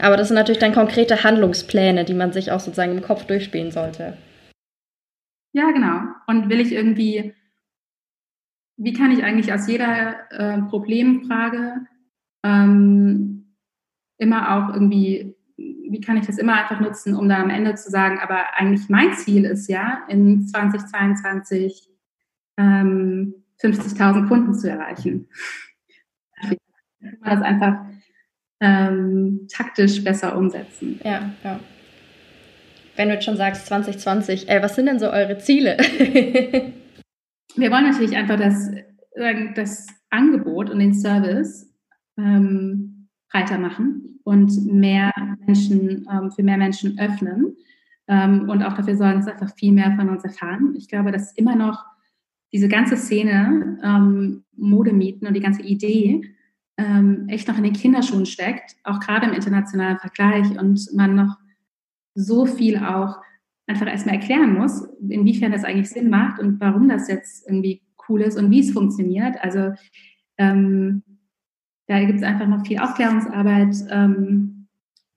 [0.00, 3.70] Aber das sind natürlich dann konkrete Handlungspläne, die man sich auch sozusagen im Kopf durchspielen
[3.70, 4.16] sollte.
[5.52, 6.00] Ja, genau.
[6.26, 7.34] Und will ich irgendwie,
[8.76, 11.86] wie kann ich eigentlich aus jeder äh, Problemfrage
[12.42, 13.54] ähm,
[14.18, 17.90] immer auch irgendwie, wie kann ich das immer einfach nutzen, um dann am Ende zu
[17.90, 21.88] sagen, aber eigentlich mein Ziel ist ja, in 2022
[22.56, 25.28] ähm, 50.000 Kunden zu erreichen.
[27.24, 27.84] Das einfach
[28.60, 31.00] ähm, taktisch besser umsetzen.
[31.04, 31.60] Ja, ja.
[32.96, 35.76] Wenn du jetzt schon sagst 2020, ey, was sind denn so eure Ziele?
[37.56, 38.70] Wir wollen natürlich einfach das,
[39.54, 41.72] das Angebot und den Service
[42.16, 45.12] ähm, breiter machen und mehr
[45.44, 47.56] Menschen, ähm, für mehr Menschen öffnen
[48.08, 50.74] ähm, und auch dafür sorgen, dass einfach viel mehr von uns erfahren.
[50.76, 51.84] Ich glaube, dass immer noch
[52.54, 56.22] diese ganze Szene ähm, Modemieten und die ganze Idee
[56.76, 61.36] ähm, echt noch in den Kinderschuhen steckt, auch gerade im internationalen Vergleich und man noch
[62.14, 63.16] so viel auch
[63.66, 68.20] einfach erstmal erklären muss, inwiefern das eigentlich Sinn macht und warum das jetzt irgendwie cool
[68.20, 69.34] ist und wie es funktioniert.
[69.42, 69.72] Also
[70.38, 71.02] ähm,
[71.88, 74.68] da gibt es einfach noch viel Aufklärungsarbeit ähm,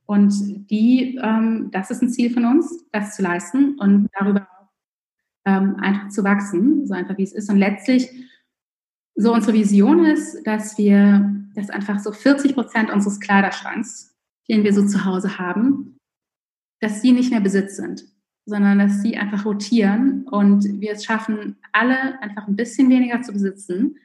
[0.07, 4.47] und die, ähm, das ist ein Ziel von uns, das zu leisten und darüber
[5.47, 7.49] ähm, einfach zu wachsen, so einfach wie es ist.
[7.49, 8.09] Und letztlich
[9.15, 14.13] so unsere Vision ist, dass wir, dass einfach so 40 Prozent unseres Kleiderschranks,
[14.49, 15.97] den wir so zu Hause haben,
[16.81, 18.03] dass die nicht mehr Besitz sind,
[18.45, 23.31] sondern dass sie einfach rotieren und wir es schaffen, alle einfach ein bisschen weniger zu
[23.31, 23.97] besitzen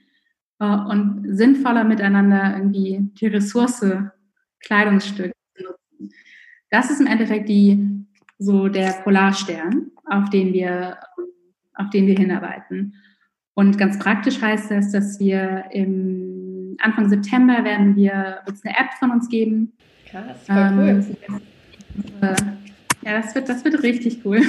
[0.61, 3.85] äh, und sinnvoller miteinander irgendwie die Ressource
[4.61, 6.15] Kleidungsstück zu nutzen.
[6.71, 8.07] Das ist im Endeffekt die,
[8.39, 10.99] so der Polarstern, auf den wir,
[11.75, 12.95] auf den wir hinarbeiten.
[13.55, 18.93] Und ganz praktisch heißt das, dass wir im Anfang September werden wir uns eine App
[18.99, 19.73] von uns geben.
[20.07, 22.35] Krass, voll ähm, cool.
[23.05, 24.41] Ja, das wird, das wird richtig cool.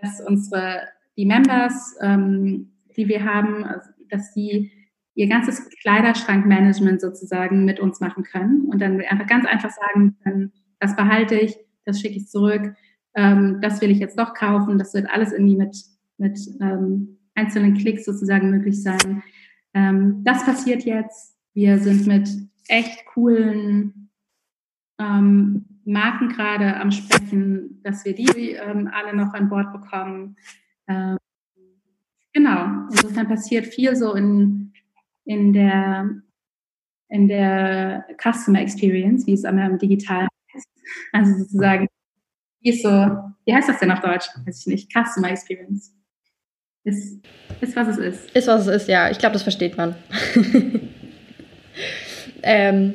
[0.00, 0.82] dass unsere,
[1.16, 4.70] die Members, ähm, die wir haben, also, dass sie
[5.14, 10.52] ihr ganzes Kleiderschrankmanagement sozusagen mit uns machen können und dann einfach ganz einfach sagen können,
[10.78, 12.74] das behalte ich, das schicke ich zurück,
[13.16, 15.76] ähm, das will ich jetzt doch kaufen, das wird alles irgendwie mit,
[16.18, 19.22] mit ähm, einzelnen Klicks sozusagen möglich sein.
[19.74, 21.36] Ähm, das passiert jetzt.
[21.54, 22.28] Wir sind mit
[22.68, 24.10] echt coolen
[24.98, 30.36] ähm, Marken gerade am Sprechen, dass wir die ähm, alle noch an Bord bekommen.
[30.88, 31.16] Ähm,
[32.32, 34.72] genau, insofern passiert viel so in,
[35.24, 36.10] in, der,
[37.08, 40.68] in der Customer Experience, wie es am Digital heißt.
[41.12, 41.88] Also sozusagen,
[42.68, 42.88] ist so,
[43.44, 44.26] wie heißt das denn auf Deutsch?
[44.44, 44.92] Weiß ich nicht.
[44.92, 45.92] Customer Experience.
[46.84, 47.20] Ist,
[47.60, 48.30] ist was es ist.
[48.30, 49.10] Ist, was es ist, ja.
[49.10, 49.96] Ich glaube, das versteht man.
[52.42, 52.94] ähm,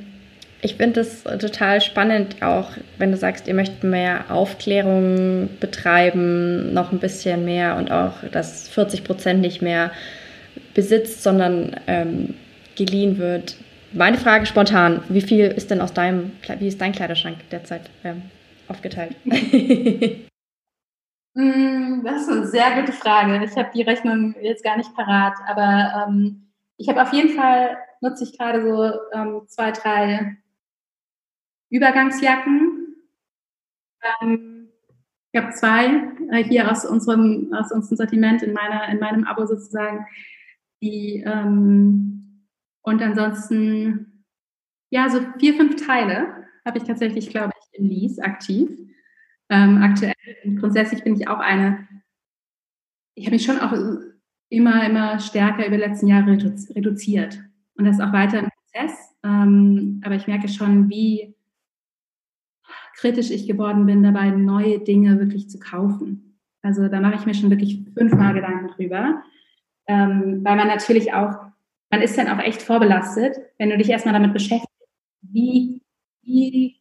[0.62, 6.92] ich finde es total spannend, auch wenn du sagst, ihr möchtet mehr Aufklärung betreiben, noch
[6.92, 9.92] ein bisschen mehr und auch, dass 40 Prozent nicht mehr
[10.74, 12.36] besitzt, sondern ähm,
[12.76, 13.58] geliehen wird.
[13.92, 18.22] Meine Frage spontan: Wie viel ist denn aus deinem, wie ist dein Kleiderschrank derzeit ähm,
[18.72, 19.16] aufgeteilt?
[21.34, 23.46] Mm, das ist eine sehr gute Frage.
[23.46, 27.78] Ich habe die Rechnung jetzt gar nicht parat, aber ähm, ich habe auf jeden Fall,
[28.02, 30.38] nutze ich gerade so ähm, zwei, drei
[31.70, 32.98] Übergangsjacken.
[34.22, 34.70] Ähm,
[35.32, 35.86] ich habe zwei
[36.32, 40.06] äh, hier aus unserem, aus unserem Sortiment in, meiner, in meinem Abo sozusagen.
[40.82, 42.48] Die, ähm,
[42.82, 44.26] und ansonsten,
[44.90, 48.70] ja, so vier, fünf Teile habe ich tatsächlich, glaube ich, im Lease aktiv.
[49.50, 50.14] Ähm, aktuell.
[50.46, 51.88] Und grundsätzlich bin ich auch eine,
[53.16, 53.74] ich habe mich schon auch
[54.50, 57.40] immer, immer stärker über die letzten Jahre reduziert.
[57.76, 58.98] Und das ist auch weiter im Prozess.
[59.24, 61.36] Ähm, aber ich merke schon, wie
[62.96, 66.38] kritisch ich geworden bin, dabei neue Dinge wirklich zu kaufen.
[66.62, 69.24] Also da mache ich mir schon wirklich fünfmal Gedanken drüber,
[69.88, 71.34] ähm, weil man natürlich auch,
[71.90, 74.70] man ist dann auch echt vorbelastet, wenn du dich erstmal damit beschäftigst,
[75.22, 75.82] wie,
[76.22, 76.81] wie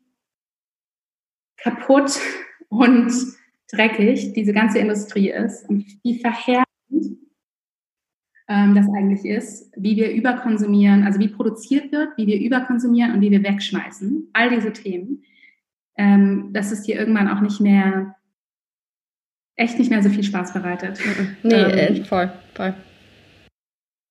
[1.63, 2.19] kaputt
[2.69, 3.13] und
[3.71, 6.67] dreckig diese ganze Industrie ist und wie verheerend
[8.49, 13.21] ähm, das eigentlich ist, wie wir überkonsumieren, also wie produziert wird, wie wir überkonsumieren und
[13.21, 14.29] wie wir wegschmeißen.
[14.33, 15.23] All diese Themen
[16.01, 18.17] ähm, dass es dir irgendwann auch nicht mehr,
[19.57, 20.99] echt nicht mehr so viel Spaß bereitet.
[21.43, 22.75] Nee, ähm, äh, voll, voll.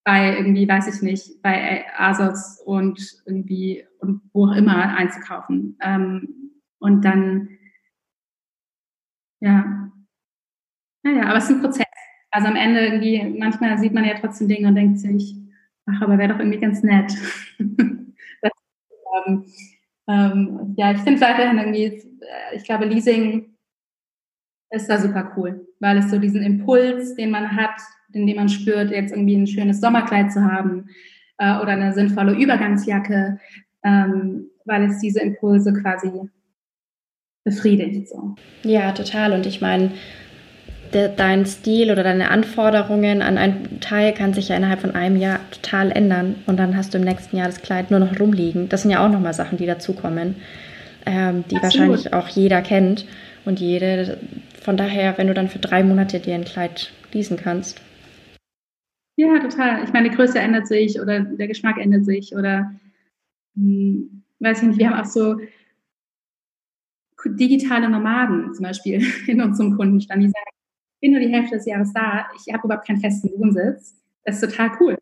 [0.03, 5.77] Bei irgendwie, weiß ich nicht, bei ASOS und irgendwie und wo auch immer einzukaufen.
[5.81, 6.38] Ähm,
[6.79, 7.57] und dann,
[9.41, 9.91] ja,
[11.03, 11.85] naja, aber es ist ein Prozess.
[12.31, 15.35] Also am Ende irgendwie, manchmal sieht man ja trotzdem Dinge und denkt sich,
[15.85, 17.11] ach, aber wäre doch irgendwie ganz nett.
[18.41, 18.51] das,
[19.25, 19.45] ähm,
[20.07, 23.55] ähm, ja, ich finde weiterhin irgendwie, äh, ich glaube, Leasing
[24.71, 28.49] ist da super cool, weil es so diesen Impuls, den man hat, den, den man
[28.49, 30.89] spürt, jetzt irgendwie ein schönes Sommerkleid zu haben
[31.37, 33.39] äh, oder eine sinnvolle Übergangsjacke,
[33.83, 36.29] ähm, weil es diese Impulse quasi
[37.49, 38.09] befriedigt.
[38.09, 38.35] So.
[38.63, 39.33] Ja, total.
[39.33, 39.91] Und ich meine,
[40.91, 45.39] dein Stil oder deine Anforderungen an ein Teil kann sich ja innerhalb von einem Jahr
[45.51, 48.69] total ändern und dann hast du im nächsten Jahr das Kleid nur noch rumliegen.
[48.69, 50.35] Das sind ja auch nochmal Sachen, die dazukommen,
[51.05, 51.63] ähm, die Absolut.
[51.63, 53.05] wahrscheinlich auch jeder kennt
[53.45, 54.17] und jede.
[54.61, 57.81] Von daher, wenn du dann für drei Monate dir ein Kleid leasen kannst.
[59.15, 59.83] Ja, total.
[59.83, 62.71] Ich meine, die Größe ändert sich oder der Geschmack ändert sich oder
[63.55, 65.37] hm, weiß ich nicht, wir haben auch so
[67.25, 70.49] digitale Nomaden zum Beispiel in unserem Kundenstand, die sagen,
[70.95, 73.95] ich bin nur die Hälfte des Jahres da, ich habe überhaupt keinen festen Wohnsitz.
[74.25, 74.97] Das ist total cool.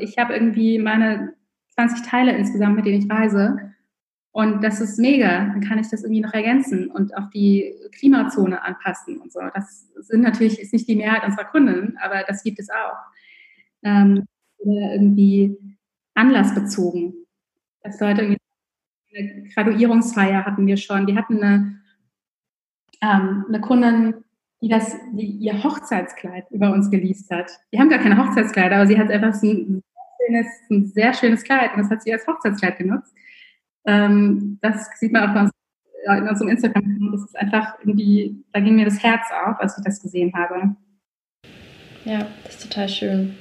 [0.00, 1.34] Ich habe irgendwie meine
[1.74, 3.72] 20 Teile insgesamt, mit denen ich reise.
[4.32, 5.46] Und das ist mega.
[5.46, 9.40] Dann kann ich das irgendwie noch ergänzen und auf die Klimazone anpassen und so.
[9.54, 12.96] Das sind natürlich, ist nicht die Mehrheit unserer Kunden, aber das gibt es auch.
[13.82, 14.24] Ähm,
[14.58, 15.56] irgendwie
[16.14, 17.14] anlassbezogen.
[17.82, 18.45] Dass Leute irgendwie
[19.16, 21.06] eine Graduierungsfeier hatten wir schon.
[21.06, 21.80] Wir hatten eine,
[23.02, 24.14] ähm, eine Kundin,
[24.60, 27.50] die das, die ihr Hochzeitskleid über uns geleast hat.
[27.70, 29.82] Wir haben gar keine Hochzeitskleider, aber sie hat einfach so ein,
[30.26, 33.14] schönes, ein sehr schönes Kleid und das hat sie als Hochzeitskleid genutzt.
[33.86, 35.50] Ähm, das sieht man auch bei uns
[36.06, 37.10] in unserem Instagram.
[37.12, 40.76] Das ist einfach irgendwie, da ging mir das Herz auf, als ich das gesehen habe.
[42.04, 43.34] Ja, das ist total schön.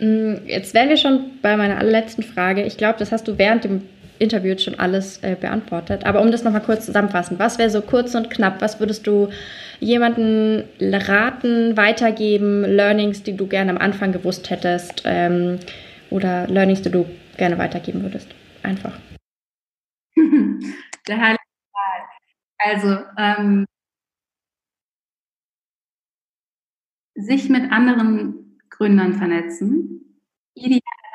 [0.00, 2.64] Mm, jetzt wären wir schon bei meiner allerletzten Frage.
[2.64, 3.82] Ich glaube, das hast du während dem
[4.22, 6.06] Interview jetzt schon alles äh, beantwortet.
[6.06, 9.28] Aber um das nochmal kurz zusammenfassen, was wäre so kurz und knapp, was würdest du
[9.80, 15.58] jemanden raten, weitergeben, Learnings, die du gerne am Anfang gewusst hättest ähm,
[16.10, 17.06] oder Learnings, die du
[17.36, 18.28] gerne weitergeben würdest?
[18.62, 18.98] Einfach.
[21.08, 21.42] Der Heilige
[22.58, 23.66] Also, ähm,
[27.14, 30.00] sich mit anderen Gründern vernetzen,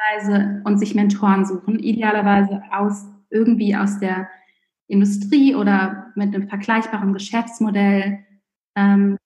[0.08, 4.30] idealerweise und sich Mentoren suchen, idealerweise aus irgendwie aus der
[4.88, 8.20] Industrie oder mit einem vergleichbaren Geschäftsmodell,
[8.76, 9.18] ähm,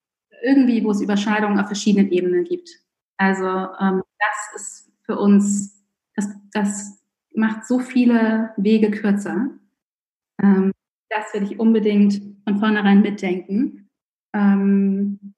[0.42, 2.68] irgendwie, wo es Überschneidungen auf verschiedenen Ebenen gibt.
[3.16, 5.84] Also ähm, das ist für uns,
[6.16, 7.00] das, das
[7.34, 9.50] macht so viele Wege kürzer.
[10.42, 10.72] Ähm,
[11.08, 13.88] das würde ich unbedingt von vornherein mitdenken.
[14.34, 15.34] Ähm,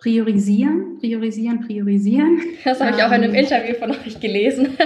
[0.00, 2.40] priorisieren, priorisieren, priorisieren.
[2.64, 4.68] Das habe ich auch in einem ähm, Interview von euch gelesen.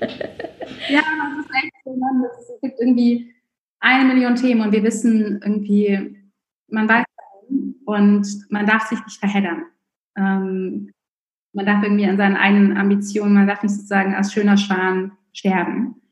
[0.00, 3.34] ja, das ist echt so, man, es gibt irgendwie
[3.80, 6.16] eine Million Themen und wir wissen irgendwie,
[6.68, 7.04] man weiß
[7.84, 9.64] und man darf sich nicht verheddern.
[10.16, 10.92] Ähm,
[11.52, 16.02] man darf irgendwie an seinen eigenen Ambitionen, man darf nicht sozusagen als schöner Schwan sterben.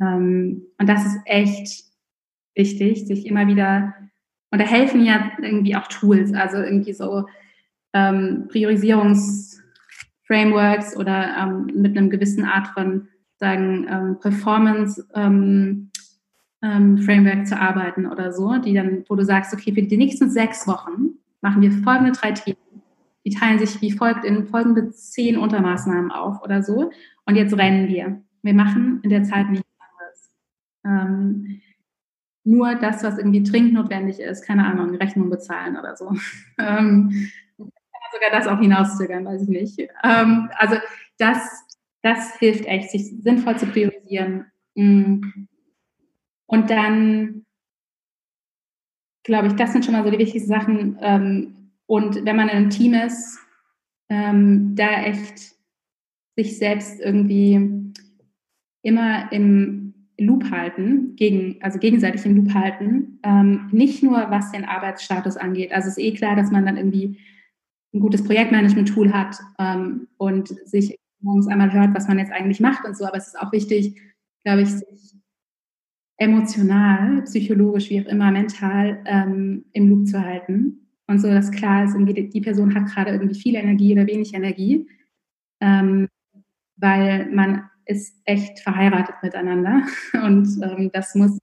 [0.00, 1.84] Ähm, und das ist echt
[2.54, 3.94] wichtig, sich immer wieder,
[4.56, 7.26] und da helfen ja irgendwie auch Tools, also irgendwie so
[7.92, 15.90] ähm, Priorisierungsframeworks oder ähm, mit einem gewissen Art von sagen ähm, Performance ähm,
[16.62, 20.30] ähm, Framework zu arbeiten oder so, die dann, wo du sagst, okay, für die nächsten
[20.30, 22.56] sechs Wochen machen wir folgende drei Themen.
[23.26, 26.90] Die teilen sich wie folgt in folgende zehn Untermaßnahmen auf oder so.
[27.26, 28.22] Und jetzt rennen wir.
[28.40, 29.68] Wir machen in der Zeit nichts
[30.82, 31.65] anderes.
[32.46, 36.12] Nur das, was irgendwie dringend notwendig ist, keine Ahnung, Rechnung bezahlen oder so.
[36.58, 37.28] ähm,
[37.58, 39.80] sogar das auch hinauszögern, weiß ich nicht.
[40.04, 40.76] Ähm, also
[41.18, 41.38] das,
[42.02, 44.46] das hilft echt, sich sinnvoll zu priorisieren.
[44.76, 45.22] Mm.
[46.46, 47.44] Und dann,
[49.24, 50.98] glaube ich, das sind schon mal so die wichtigsten Sachen.
[51.00, 53.40] Ähm, und wenn man in einem Team ist,
[54.08, 55.56] ähm, da echt
[56.36, 57.92] sich selbst irgendwie
[58.82, 59.85] immer im
[60.18, 63.18] Loop halten, gegen, also gegenseitig im Loop halten.
[63.22, 65.72] Ähm, nicht nur was den Arbeitsstatus angeht.
[65.72, 67.18] Also es ist eh klar, dass man dann irgendwie
[67.94, 72.84] ein gutes Projektmanagement-Tool hat ähm, und sich morgens einmal hört, was man jetzt eigentlich macht
[72.86, 73.04] und so.
[73.04, 74.00] Aber es ist auch wichtig,
[74.44, 75.16] glaube ich, sich
[76.18, 80.88] emotional, psychologisch, wie auch immer, mental ähm, im Loop zu halten.
[81.08, 84.34] Und so, dass klar ist, irgendwie die Person hat gerade irgendwie viel Energie oder wenig
[84.34, 84.88] Energie,
[85.60, 86.08] ähm,
[86.76, 89.82] weil man ist echt verheiratet miteinander
[90.12, 91.38] und ähm, das muss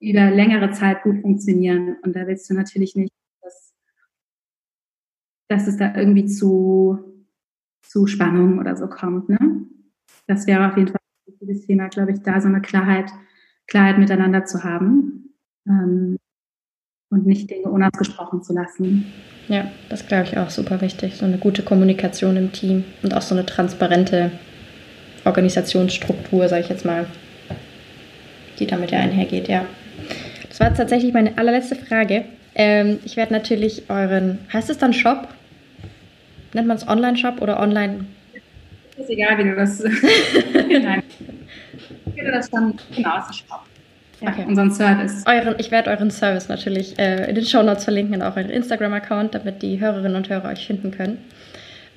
[0.00, 1.96] über längere Zeit gut funktionieren.
[2.02, 3.12] Und da willst du natürlich nicht,
[3.42, 3.74] dass,
[5.48, 7.26] dass es da irgendwie zu,
[7.82, 9.28] zu Spannungen oder so kommt.
[9.28, 9.38] Ne?
[10.26, 13.10] Das wäre auf jeden Fall ein wichtiges Thema, glaube ich, da so eine Klarheit
[13.66, 15.34] Klarheit miteinander zu haben
[15.68, 16.18] ähm,
[17.10, 19.06] und nicht Dinge unausgesprochen zu lassen.
[19.48, 21.16] Ja, das glaube ich auch super wichtig.
[21.16, 24.32] So eine gute Kommunikation im Team und auch so eine transparente
[25.26, 27.06] Organisationsstruktur, sage ich jetzt mal,
[28.58, 29.66] die damit ja einhergeht, ja.
[30.48, 32.24] Das war tatsächlich meine allerletzte Frage.
[32.54, 35.28] Ähm, ich werde natürlich euren, heißt es dann Shop?
[36.54, 38.06] Nennt man es Online-Shop oder Online?
[38.96, 39.80] Ist egal, wie du das.
[40.54, 40.72] Nein.
[40.72, 40.94] Genau.
[42.06, 43.60] Ich würde das dann genau als Shop.
[44.22, 44.44] Ja, okay.
[44.46, 45.24] unseren Service.
[45.26, 48.48] Euren, ich werde euren Service natürlich äh, in den Show Notes verlinken und auch euren
[48.48, 51.18] Instagram-Account, damit die Hörerinnen und Hörer euch finden können.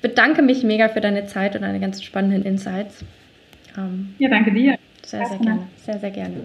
[0.02, 3.04] Bedanke mich mega für deine Zeit und deine ganzen spannenden Insights.
[3.76, 4.78] Ähm, ja, danke dir.
[5.02, 5.68] Sehr, sehr gerne.
[5.84, 6.44] Sehr, sehr gerne.